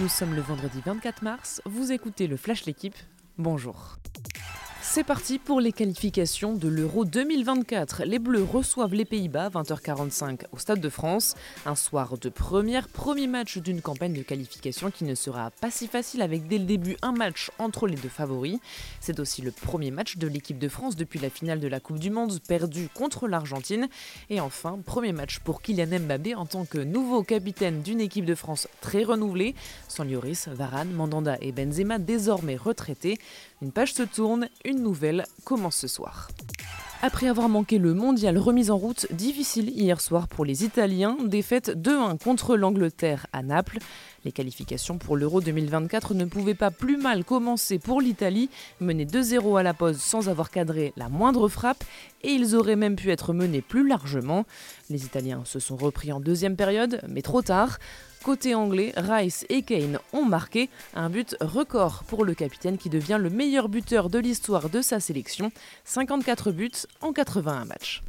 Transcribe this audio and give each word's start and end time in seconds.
Nous 0.00 0.08
sommes 0.08 0.34
le 0.34 0.40
vendredi 0.40 0.80
24 0.86 1.22
mars, 1.22 1.60
vous 1.66 1.92
écoutez 1.92 2.26
le 2.26 2.38
Flash 2.38 2.64
L'équipe, 2.64 2.96
bonjour. 3.36 3.98
C'est 4.94 5.04
parti 5.04 5.38
pour 5.38 5.62
les 5.62 5.72
qualifications 5.72 6.52
de 6.52 6.68
l'Euro 6.68 7.06
2024. 7.06 8.02
Les 8.04 8.18
Bleus 8.18 8.44
reçoivent 8.44 8.92
les 8.92 9.06
Pays-Bas 9.06 9.48
20h45 9.48 10.42
au 10.52 10.58
Stade 10.58 10.80
de 10.80 10.90
France. 10.90 11.34
Un 11.64 11.74
soir 11.74 12.18
de 12.18 12.28
première, 12.28 12.88
premier 12.88 13.26
match 13.26 13.56
d'une 13.56 13.80
campagne 13.80 14.12
de 14.12 14.20
qualification 14.20 14.90
qui 14.90 15.04
ne 15.04 15.14
sera 15.14 15.50
pas 15.50 15.70
si 15.70 15.86
facile 15.86 16.20
avec 16.20 16.46
dès 16.46 16.58
le 16.58 16.66
début 16.66 16.98
un 17.00 17.12
match 17.12 17.50
entre 17.58 17.86
les 17.86 17.96
deux 17.96 18.10
favoris. 18.10 18.58
C'est 19.00 19.18
aussi 19.18 19.40
le 19.40 19.50
premier 19.50 19.90
match 19.90 20.18
de 20.18 20.26
l'équipe 20.26 20.58
de 20.58 20.68
France 20.68 20.94
depuis 20.94 21.18
la 21.18 21.30
finale 21.30 21.60
de 21.60 21.68
la 21.68 21.80
Coupe 21.80 21.98
du 21.98 22.10
Monde 22.10 22.38
perdue 22.46 22.90
contre 22.92 23.28
l'Argentine. 23.28 23.88
Et 24.28 24.40
enfin, 24.40 24.78
premier 24.84 25.12
match 25.12 25.38
pour 25.38 25.62
Kylian 25.62 26.00
Mbappé 26.00 26.34
en 26.34 26.44
tant 26.44 26.66
que 26.66 26.76
nouveau 26.76 27.22
capitaine 27.22 27.80
d'une 27.80 28.02
équipe 28.02 28.26
de 28.26 28.34
France 28.34 28.68
très 28.82 29.04
renouvelée, 29.04 29.54
sans 29.88 30.04
Lloris, 30.04 30.48
Varane, 30.48 30.92
Mandanda 30.92 31.38
et 31.40 31.50
Benzema 31.50 31.98
désormais 31.98 32.56
retraités. 32.56 33.16
Une 33.62 33.72
page 33.72 33.94
se 33.94 34.02
tourne, 34.02 34.48
une 34.66 34.81
commence 35.44 35.76
ce 35.76 35.88
soir. 35.88 36.28
Après 37.04 37.26
avoir 37.26 37.48
manqué 37.48 37.78
le 37.78 37.94
mondial 37.94 38.38
remis 38.38 38.70
en 38.70 38.76
route, 38.76 39.08
difficile 39.10 39.70
hier 39.70 40.00
soir 40.00 40.28
pour 40.28 40.44
les 40.44 40.64
Italiens, 40.64 41.16
défaite 41.24 41.70
2-1 41.76 42.16
contre 42.22 42.56
l'Angleterre 42.56 43.26
à 43.32 43.42
Naples. 43.42 43.78
Les 44.24 44.32
qualifications 44.32 44.98
pour 44.98 45.16
l'Euro 45.16 45.40
2024 45.40 46.14
ne 46.14 46.24
pouvaient 46.24 46.54
pas 46.54 46.70
plus 46.70 46.96
mal 46.96 47.24
commencer 47.24 47.78
pour 47.78 48.00
l'Italie, 48.00 48.50
menée 48.80 49.04
2-0 49.04 49.58
à 49.58 49.62
la 49.62 49.74
pause 49.74 49.98
sans 49.98 50.28
avoir 50.28 50.50
cadré 50.50 50.92
la 50.96 51.08
moindre 51.08 51.48
frappe, 51.48 51.82
et 52.22 52.28
ils 52.28 52.54
auraient 52.54 52.76
même 52.76 52.94
pu 52.94 53.10
être 53.10 53.32
menés 53.32 53.62
plus 53.62 53.86
largement. 53.86 54.44
Les 54.90 55.04
Italiens 55.04 55.42
se 55.44 55.58
sont 55.58 55.76
repris 55.76 56.12
en 56.12 56.20
deuxième 56.20 56.54
période, 56.54 57.00
mais 57.08 57.22
trop 57.22 57.42
tard. 57.42 57.78
Côté 58.22 58.54
anglais, 58.54 58.92
Rice 58.96 59.44
et 59.48 59.62
Kane 59.62 59.98
ont 60.12 60.24
marqué 60.24 60.70
un 60.94 61.10
but 61.10 61.36
record 61.40 62.04
pour 62.04 62.24
le 62.24 62.34
capitaine 62.34 62.78
qui 62.78 62.88
devient 62.88 63.18
le 63.20 63.30
meilleur 63.30 63.68
buteur 63.68 64.08
de 64.08 64.20
l'histoire 64.20 64.70
de 64.70 64.80
sa 64.80 65.00
sélection, 65.00 65.50
54 65.84 66.52
buts 66.52 66.70
en 67.00 67.12
81 67.12 67.64
matchs. 67.64 68.02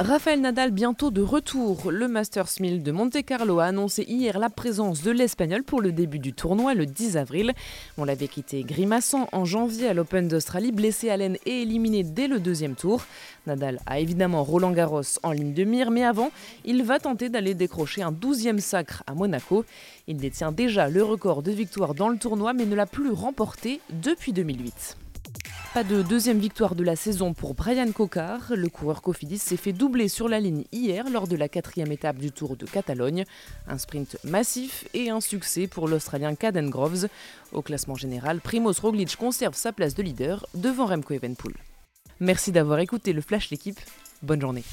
Rafael 0.00 0.40
Nadal 0.40 0.70
bientôt 0.70 1.10
de 1.10 1.22
retour. 1.22 1.90
Le 1.90 2.06
Masters 2.06 2.60
1000 2.60 2.84
de 2.84 2.92
Monte 2.92 3.20
Carlo 3.24 3.58
a 3.58 3.64
annoncé 3.64 4.04
hier 4.04 4.38
la 4.38 4.48
présence 4.48 5.02
de 5.02 5.10
l'Espagnol 5.10 5.64
pour 5.64 5.80
le 5.80 5.90
début 5.90 6.20
du 6.20 6.32
tournoi 6.32 6.74
le 6.74 6.86
10 6.86 7.16
avril. 7.16 7.52
On 7.96 8.04
l'avait 8.04 8.28
quitté 8.28 8.62
grimaçant 8.62 9.28
en 9.32 9.44
janvier 9.44 9.88
à 9.88 9.94
l'Open 9.94 10.28
d'Australie, 10.28 10.70
blessé 10.70 11.10
à 11.10 11.16
l'aine 11.16 11.36
et 11.46 11.62
éliminé 11.62 12.04
dès 12.04 12.28
le 12.28 12.38
deuxième 12.38 12.76
tour. 12.76 13.02
Nadal 13.48 13.80
a 13.86 13.98
évidemment 13.98 14.44
Roland 14.44 14.70
Garros 14.70 15.02
en 15.24 15.32
ligne 15.32 15.52
de 15.52 15.64
mire, 15.64 15.90
mais 15.90 16.04
avant, 16.04 16.30
il 16.64 16.84
va 16.84 17.00
tenter 17.00 17.28
d'aller 17.28 17.54
décrocher 17.54 18.02
un 18.02 18.12
12e 18.12 18.60
sacre 18.60 19.02
à 19.08 19.14
Monaco. 19.14 19.64
Il 20.06 20.18
détient 20.18 20.52
déjà 20.52 20.88
le 20.88 21.02
record 21.02 21.42
de 21.42 21.50
victoires 21.50 21.96
dans 21.96 22.08
le 22.08 22.18
tournoi, 22.18 22.52
mais 22.52 22.66
ne 22.66 22.76
l'a 22.76 22.86
plus 22.86 23.10
remporté 23.10 23.80
depuis 23.90 24.32
2008. 24.32 24.96
Pas 25.74 25.84
de 25.84 26.00
deuxième 26.00 26.38
victoire 26.38 26.74
de 26.74 26.82
la 26.82 26.96
saison 26.96 27.34
pour 27.34 27.54
Brian 27.54 27.92
Cocard. 27.92 28.52
Le 28.56 28.68
coureur 28.68 29.02
Cofidis 29.02 29.38
s'est 29.38 29.58
fait 29.58 29.74
doubler 29.74 30.08
sur 30.08 30.26
la 30.26 30.40
ligne 30.40 30.64
hier 30.72 31.08
lors 31.10 31.28
de 31.28 31.36
la 31.36 31.48
quatrième 31.48 31.92
étape 31.92 32.16
du 32.16 32.32
Tour 32.32 32.56
de 32.56 32.64
Catalogne. 32.64 33.24
Un 33.68 33.76
sprint 33.76 34.16
massif 34.24 34.88
et 34.94 35.10
un 35.10 35.20
succès 35.20 35.66
pour 35.66 35.86
l'Australien 35.86 36.34
Caden 36.34 36.70
Groves. 36.70 37.08
Au 37.52 37.60
classement 37.60 37.96
général, 37.96 38.40
Primoz 38.40 38.80
Roglic 38.80 39.14
conserve 39.16 39.54
sa 39.54 39.72
place 39.72 39.94
de 39.94 40.02
leader 40.02 40.46
devant 40.54 40.86
Remco 40.86 41.12
Evenpool. 41.12 41.54
Merci 42.18 42.50
d'avoir 42.50 42.78
écouté 42.78 43.12
le 43.12 43.20
Flash 43.20 43.50
l'équipe. 43.50 43.78
Bonne 44.22 44.40
journée. 44.40 44.64